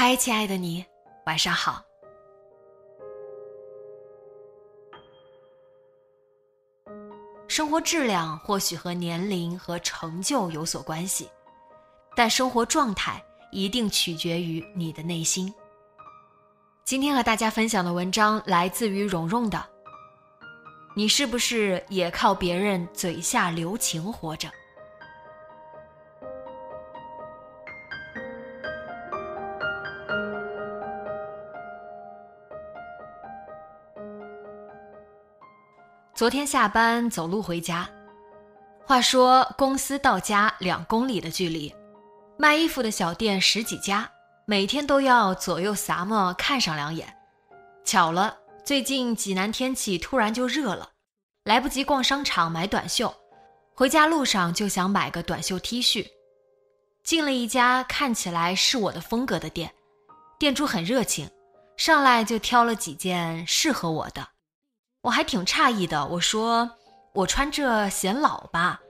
[0.00, 0.86] 嗨，亲爱的你，
[1.26, 1.82] 晚上好。
[7.48, 11.28] 生活质量或许和年龄和成就有所关系，
[12.14, 15.52] 但生活状态一定取决于你的内心。
[16.84, 19.68] 今天和大家分享的文章来自于蓉蓉的。
[20.94, 24.48] 你是不是也靠别人嘴下留情活着？
[36.18, 37.88] 昨天下班走路回家，
[38.84, 41.72] 话说公司到家两公里的距离，
[42.36, 44.10] 卖衣服的小店十几家，
[44.44, 47.06] 每天都要左右撒么看上两眼。
[47.84, 50.90] 巧了，最近济南天气突然就热了，
[51.44, 53.14] 来不及逛商场买短袖，
[53.76, 56.04] 回家路上就想买个短袖 T 恤。
[57.04, 59.72] 进了一家看起来是我的风格的店，
[60.36, 61.30] 店主很热情，
[61.76, 64.26] 上来就挑了几件适合我的。
[65.02, 66.70] 我还挺诧异的，我说
[67.14, 68.80] 我穿这显老吧？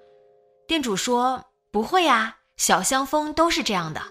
[0.66, 4.02] 店主说不会呀，小香风都是这样的。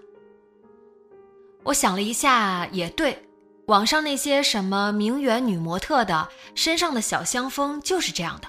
[1.63, 3.27] 我想了一下，也对，
[3.65, 8.47] 网上那些什么名媛女模特的身上的小香风就是这样的。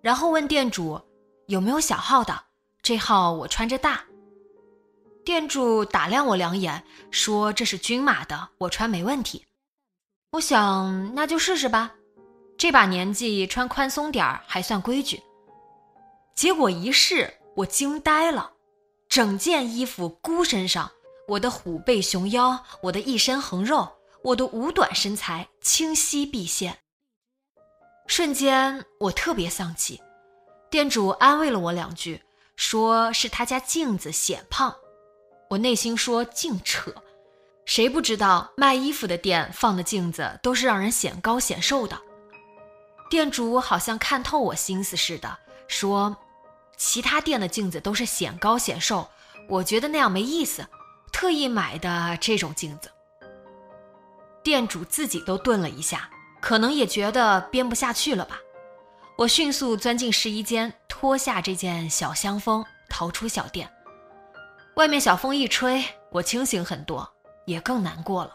[0.00, 1.00] 然后问店主
[1.46, 2.38] 有没有小号的，
[2.82, 4.04] 这号我穿着大。
[5.24, 9.44] 店主打量我两眼，说这是均码的，我穿没问题。
[10.32, 11.92] 我想那就试试吧。
[12.64, 15.22] 这把年纪穿宽松点儿还算规矩，
[16.34, 18.52] 结果一试我惊呆了，
[19.06, 20.90] 整件衣服箍身上，
[21.28, 23.86] 我的虎背熊腰，我的一身横肉，
[24.22, 26.78] 我的五短身材清晰毕现。
[28.06, 30.00] 瞬间我特别丧气，
[30.70, 32.22] 店主安慰了我两句，
[32.56, 34.74] 说是他家镜子显胖，
[35.50, 36.90] 我内心说净扯，
[37.66, 42.00] 谁不知道卖衣服的店放的镜子都是让人显高显瘦的。
[43.14, 45.38] 店主好像看透我心思似的，
[45.68, 46.16] 说
[46.76, 49.08] ：“其他店的镜子都是显高显瘦，
[49.48, 50.66] 我觉得那样没意思，
[51.12, 52.90] 特意买的这种镜子。”
[54.42, 56.10] 店主自己都顿了一下，
[56.40, 58.40] 可能也觉得编不下去了吧。
[59.16, 63.72] 我迅速钻进试衣间，脱下这件小香风，逃出小店。
[64.74, 67.08] 外面小风一吹，我清醒很多，
[67.44, 68.32] 也更难过了。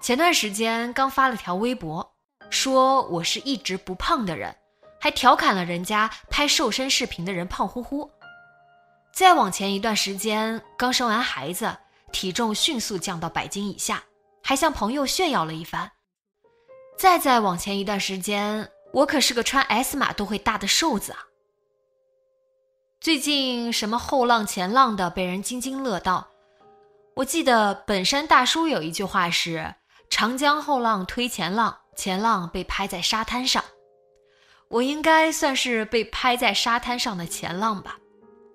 [0.00, 2.12] 前段时间刚发了条微博。
[2.50, 4.54] 说我是一直不胖的人，
[5.00, 8.10] 还调侃了人家拍瘦身视频的人胖乎乎。
[9.12, 11.76] 再往前一段时间，刚生完孩子，
[12.12, 14.02] 体重迅速降到百斤以下，
[14.42, 15.90] 还向朋友炫耀了一番。
[16.96, 21.18] 再再往前一段时间，我可是个穿 S 码都会大的瘦子啊。
[23.00, 26.28] 最近什么后浪前浪的被人津津乐道，
[27.14, 29.74] 我记得本山大叔有一句话是
[30.10, 33.64] ：“长江后浪推前浪。”前浪被拍在沙滩上，
[34.68, 37.98] 我应该算是被拍在沙滩上的前浪吧。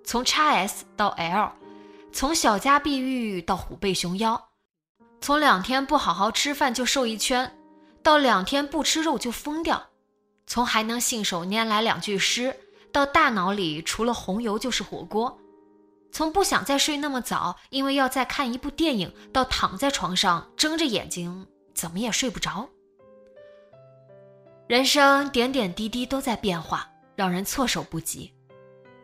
[0.02, 1.52] 从 x S 到 L，
[2.10, 4.48] 从小家碧玉到虎背熊腰，
[5.20, 7.54] 从两天不好好吃饭就瘦一圈，
[8.02, 9.90] 到两天不吃肉就疯掉，
[10.46, 12.58] 从还能信手拈来两句诗，
[12.90, 15.38] 到大脑里除了红油就是火锅，
[16.10, 22.70] 从不想再睡那么早，因为要再看一部电影，到躺在床上睁着眼睛怎么也睡不着。
[24.66, 28.32] 人生点点滴滴都在变化，让人措手不及。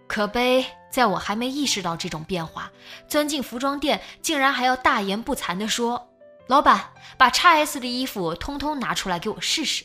[0.07, 2.73] 可悲，在我还没意识到这种变化，
[3.07, 6.09] 钻进服装店，竟然还要大言不惭地说
[6.49, 9.85] ：“老板，把 x S 的衣服通通拿出来给我试试。”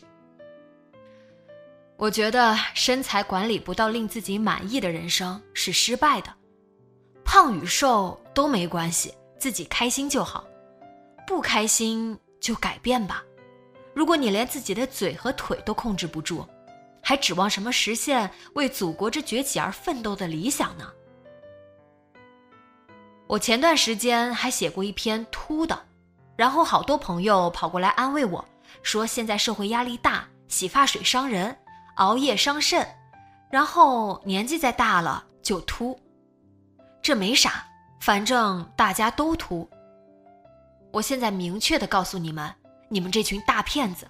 [1.98, 6.34] 我觉得身材管理不到令自己满意的人生是失败的。
[7.24, 10.46] 胖与瘦都没关系，自己开心就好，
[11.28, 13.24] 不开心就改变吧。
[13.96, 16.46] 如果你连自己的嘴和腿都控制不住，
[17.02, 20.92] 还指望什么实现为祖国之崛起而奋斗的理想呢？
[23.28, 25.80] 我前段时间还写过一篇秃的，
[26.36, 28.44] 然后好多朋友跑过来安慰我
[28.84, 31.58] 说，现在社会压力大，洗发水伤人，
[31.96, 32.86] 熬夜伤肾，
[33.50, 35.98] 然后年纪再大了就秃。
[37.02, 37.66] 这没啥，
[38.02, 39.68] 反正大家都秃。
[40.92, 42.54] 我现在明确的告诉你们，
[42.90, 44.08] 你们这群大骗子，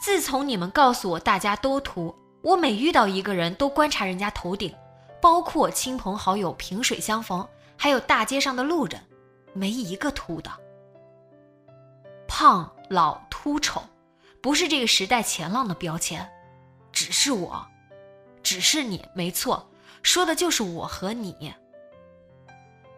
[0.00, 4.74] 自从你们告诉我大家都秃，我每遇到一个人都观察人家头顶，
[5.20, 7.46] 包括亲朋好友萍水相逢。
[7.80, 9.00] 还有大街上的路人，
[9.52, 10.50] 没一个秃的。
[12.26, 13.80] 胖、老、秃、丑，
[14.40, 16.28] 不是这个时代前浪的标签，
[16.90, 17.64] 只是我，
[18.42, 19.70] 只是你，没错，
[20.02, 21.54] 说的就是我和你。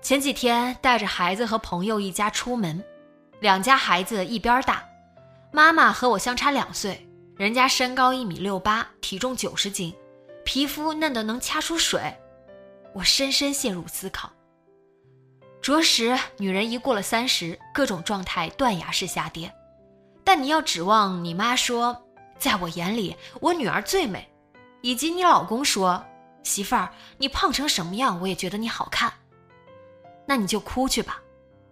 [0.01, 2.83] 前几天带着孩子和朋友一家出门，
[3.41, 4.83] 两家孩子一边大，
[5.53, 9.93] 妈妈和我相差两岁，人家身高一米六八，体重九十斤，
[10.45, 12.17] 皮肤嫩得能掐出水，
[12.95, 14.31] 我深深陷入思考。
[15.61, 19.53] 着实，女人一过了三十，各种状态断崖式下跌。
[20.23, 22.01] 但你要指望你妈说，
[22.39, 24.33] 在我眼里我女儿最美，
[24.83, 26.01] 以及你老公说，
[26.45, 26.89] 媳妇儿
[27.19, 29.13] 你胖成什么样我也觉得你好看，
[30.27, 31.21] 那你就哭去吧，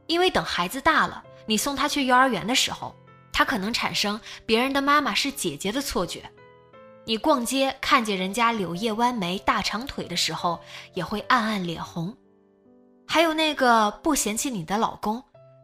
[0.09, 2.93] 因为等孩子大了，你送他去幼儿园的时候，
[3.39, 6.29] 他可能产生别人的妈妈是姐姐的错觉。
[7.05, 10.59] 你逛街看见人家柳叶弯眉、大长腿的时候，
[10.93, 12.17] 也会暗暗脸红。
[13.07, 15.23] 还有那个不嫌弃你的老公，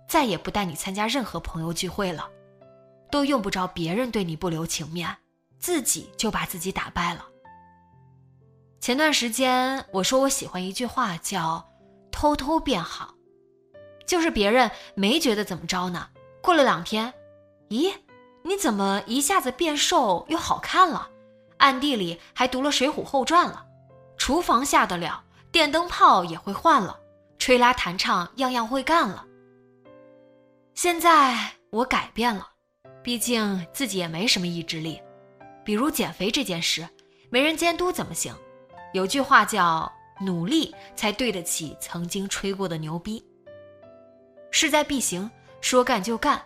[0.08, 2.30] 再也不带你参加任何朋友聚会了，
[3.10, 5.16] 都用不着别人对你不留情面，
[5.58, 7.26] 自己就把自己打败了。
[8.80, 11.68] 前段时间我说我喜欢一句话，叫
[12.12, 13.16] “偷偷变好”，
[14.06, 16.10] 就是别人没觉得怎么着呢，
[16.40, 17.12] 过了两天，
[17.74, 17.92] 咦，
[18.44, 21.10] 你怎么一下子变瘦又好看了？
[21.56, 23.66] 暗地里还读了《水浒后传》了，
[24.16, 27.00] 厨房下得了，电灯泡也会换了。
[27.36, 29.26] 吹拉弹唱样样会干了。
[30.74, 31.36] 现在
[31.70, 32.48] 我改变了，
[33.02, 35.02] 毕竟自己也没什么意志力。
[35.64, 36.88] 比如减肥这件事，
[37.28, 38.32] 没人监督怎么行？
[38.92, 39.90] 有句话叫
[40.24, 43.24] “努力才对得起曾经吹过的牛逼”。
[44.52, 45.28] 势在必行，
[45.60, 46.40] 说干就干。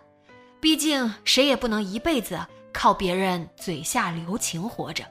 [0.61, 2.39] 毕竟谁也不能一辈子
[2.73, 5.05] 靠别人嘴下留情活着。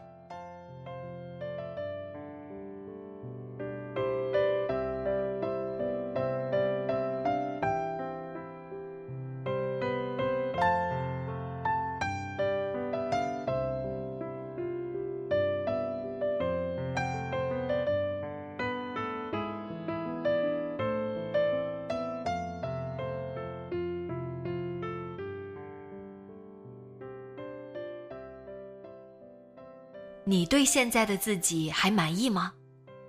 [30.30, 32.52] 你对现在的自己还满意吗？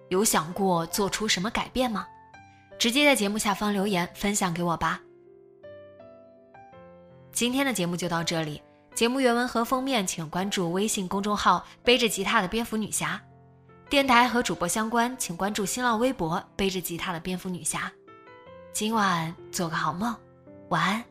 [0.08, 2.06] 有想过做出什么改变吗？
[2.78, 5.00] 直接在节目下方留言分享给我吧。
[7.32, 8.62] 今天的节目就到这里，
[8.94, 13.20] 节目原文和封面请关注微信公众号“背着吉他的蝙蝠女侠”，
[13.90, 17.90] 电台和主播相关请关注新浪微博“背着吉他的蝙蝠女侠”。
[18.72, 20.14] 今晚做个好梦，
[20.68, 21.04] 晚安。